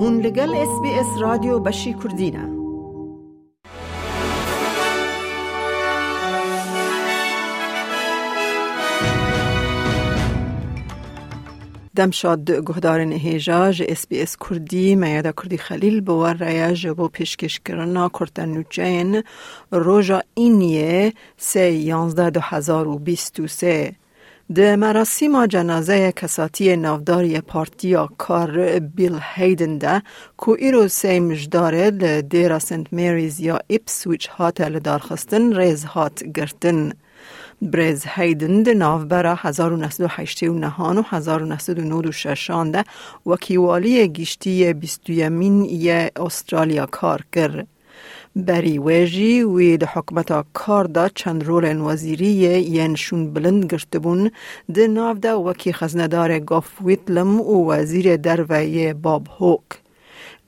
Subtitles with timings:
[0.00, 2.58] هون لگل اس بی اس رادیو بشی کردینه
[11.96, 18.08] دمشاد گهدار هیجاج اس بی اس کردی میادا کردی خلیل بوار ریا جبو پیشکش کرنا
[18.08, 19.22] کرتن نوچین
[19.70, 23.94] روژا اینیه سی یانزده دو هزار و بیست و سه.
[24.54, 30.02] ده مراسم جنازه کساتی نافداری پارتیا کار بیل هیدن ده
[30.36, 31.90] کو ایرو سی مجداره
[32.20, 36.92] دیرا سنت میریز یا اپسویچ هات لدارخستن ریز هات گرتن.
[37.62, 42.84] برز هیدن ده نافبرا 1989 و 1996 ده
[43.26, 47.77] وکیوالی گیشتی بیستویمین یه استرالیا کار کرد.
[48.46, 52.26] بری ویجی وی ده حکمتا کار دا چند رول وزیری
[52.76, 54.30] ین شون بلند گرتبون
[54.74, 59.62] ده ناف دا وکی خزندار گاف ویتلم و وزیر دروی باب هوک.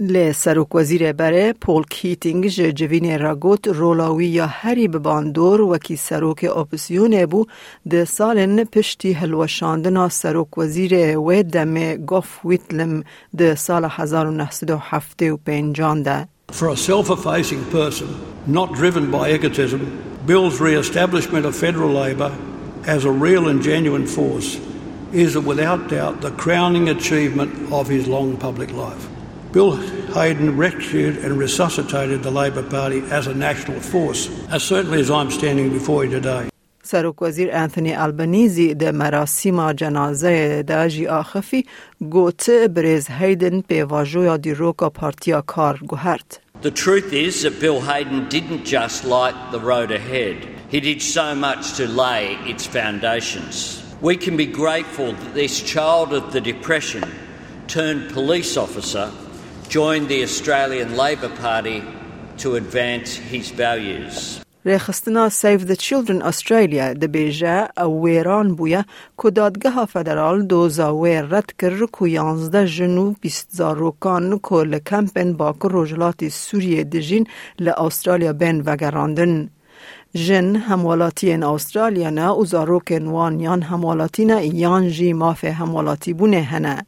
[0.00, 7.26] لی سروک وزیر بره پول کیتینگ جوین راگوت رولاوی یا هری بباندور وکی سروک اپسیون
[7.26, 7.46] بو
[7.90, 13.02] ده سالن پشتی هلوشاندنا سروک وزیر و دم گاف ویتلم
[13.38, 16.28] ده سال 1975 ده.
[16.52, 18.08] For a self-effacing person,
[18.46, 22.36] not driven by egotism, Bill's re-establishment of federal Labor
[22.84, 24.58] as a real and genuine force
[25.12, 29.08] is without doubt the crowning achievement of his long public life.
[29.52, 35.10] Bill Hayden rescued and resuscitated the Labor Party as a national force, as certainly as
[35.10, 36.48] I'm standing before you today.
[36.87, 41.65] سروک وزیر انتونی البنیزی ده مراسم جنازه ده جی آخفی
[42.11, 46.39] گوت بریز هیدن به واجویا دی روکا پارتیا کار گوهرد.
[46.61, 50.37] The truth is that Bill Hayden didn't just light the road ahead.
[50.69, 53.83] He did so much to lay its foundations.
[54.01, 57.03] We can be grateful that this child of the Depression
[57.67, 59.11] turned police officer
[59.69, 61.83] joined the Australian Labor Party
[62.37, 64.39] to advance his values.
[64.68, 68.82] ریخستنا سیف د چیلدرن استرالیا د بیجه او ویران بویا
[69.22, 75.68] که دادگاه فدرال دوزا ویر رد کر که یانزده جنو بیست زاروکان که لکمپن باکر
[75.68, 77.26] روجلات سوریه دجین
[77.58, 79.50] لأسترالیا بین وگراندن.
[80.14, 86.12] جن هموالاتی ان استرالیا نه و زاروکن وان یان هموالاتی نه یان جی مافه هموالاتی
[86.12, 86.86] بونه هنه.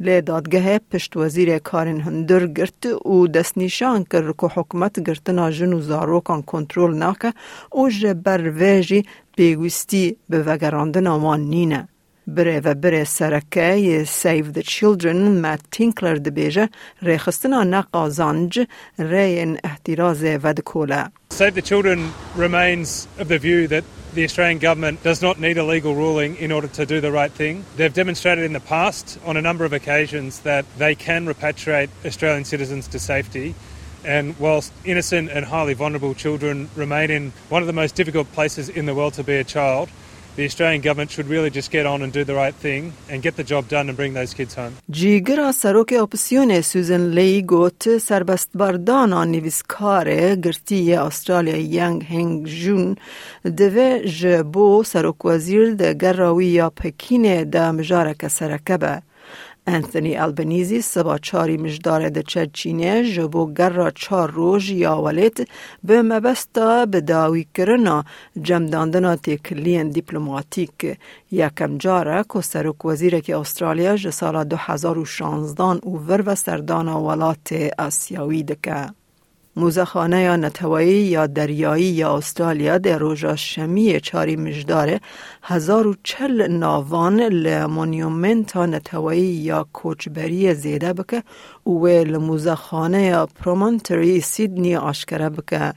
[0.00, 5.72] لی دادگاه پشت وزیر کارین هندر گرت و دست نشان کر که حکمت گرتنا جن
[5.72, 7.32] و زاروکان کنترول ناکه
[7.74, 9.04] و جبر ویجی
[9.36, 11.88] پیگوستی به وگراندن آمان نینه.
[12.26, 16.68] بره و بره سرکه Save the Children مات تینکلر دبیجه
[17.02, 18.66] ریخستنا نقازانج
[18.98, 21.04] رین احتراز ودکوله.
[21.34, 21.98] Save the Children
[22.36, 26.50] remains of the view that the Australian government does not need a legal ruling in
[26.52, 27.64] order to do the right thing.
[27.76, 32.44] They've demonstrated in the past on a number of occasions that they can repatriate Australian
[32.44, 33.54] citizens to safety.
[34.04, 38.68] And whilst innocent and highly vulnerable children remain in one of the most difficult places
[38.68, 39.90] in the world to be a child,
[40.35, 43.35] the Australian government should really just get on and do the right thing and get
[43.37, 44.73] the job done and bring those kids home.
[44.89, 52.95] جیگر سروک اپسیون سوزن لی گوت سربست بردان نویسکار گرتی استرالیا ینگ هنگ جون
[53.43, 59.01] دوه جبو سروک وزیر ده گراوی یا پکین ده مجارک سرکبه.
[59.70, 65.38] انتونی البنیزی سبا چاری مجدار ده چرچینه جبو گر چار روژ یا ولیت
[65.84, 68.04] به مبستا به داوی کرنا
[68.42, 70.98] جمداندنا تکلین دیپلوماتیک
[71.32, 78.42] یکم جاره که سروک وزیر که استرالیا جسال 2016 او ور و سردان ولات آسیاوی
[78.42, 78.99] دکه.
[79.60, 85.00] موزخانه یا نتوایی یا دریایی یا استرالیا در روژا شمی چاری مجداره
[85.42, 91.22] هزار و چل ناوان لمونیومنت نتوایی یا کوچبری زیده بکه
[91.66, 95.72] و لموزخانه یا پرومانتری سیدنی آشکره بکه.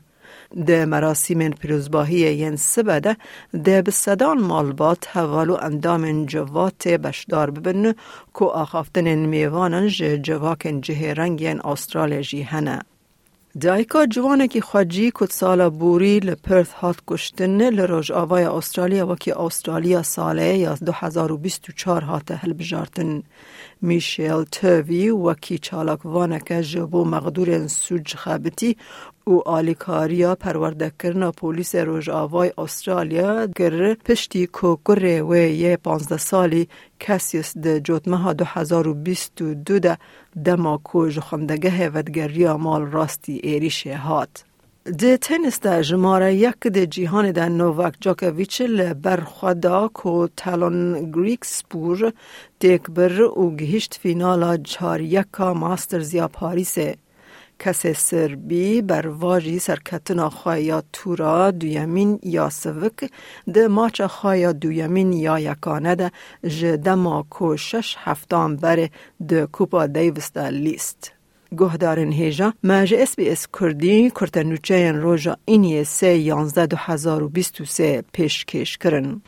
[0.66, 3.18] ده مراسم پیروزباهی ین سبده
[3.64, 7.94] ده بسدان مالبات حوالو اندام جوات بشدار ببن
[8.34, 9.88] که آخافتن میوانن
[10.22, 12.80] جواکن جه رنگ ین استرالیا جی هنه.
[13.62, 19.40] دایکا جوانه که خواجی کت سالا بوری لپرث هات کشتن لروج آوای استرالیا و که
[19.40, 23.24] استرالیا ساله یا 2024 هات هل بجارتن.
[23.82, 28.78] میشیل توی و کی چالاک وانکه جبو مقدور سوج خابتی
[29.28, 36.18] و آلیکاریا پرورده کرنا پولیس روژ آوای استرالیا گر پشتی کو گره و یه پانزده
[36.18, 36.68] سالی
[37.00, 39.98] کسیس ده جوتمه ها دو هزار و بیست و دو ده
[40.46, 44.44] دما کو جخندگه ودگریا مال راستی ایریش هات.
[45.02, 48.56] د تنس د جماره یک د جیهان د نوواک جاکویچ
[49.06, 50.80] برخودا کو تالون
[51.16, 52.12] گریک سپور
[52.60, 56.88] تک بر او گهشت فینالا چار یکا ماسترز یا پاریسه
[57.66, 63.04] کس سربی بر واجی سرکتنا خوایا تورا دویمین یا سوک
[63.56, 66.12] د ماچ خوایا دویمین یا یکانه ده
[66.48, 68.88] جدما کو شش هفتان بر
[69.30, 71.12] د کوپا دیوست لیست.
[71.58, 77.30] گهدارن هیجا مج اس بی اس کردی کرتنوچه روژا اینی سه یانزده دو هزار و
[77.30, 79.22] بیست و سه پیشکش کرن.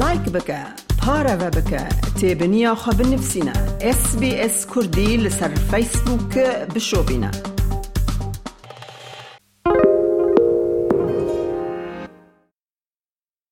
[0.00, 0.58] لایک بکه
[0.98, 1.88] پارا و بکه
[2.20, 4.66] تیبنیا خواب نفسینا اس بی اس
[6.34, 7.49] کردی